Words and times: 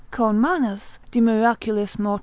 Kornmannus 0.09 0.97
de 1.11 1.21
mirac. 1.21 1.67
mort. 1.99 2.19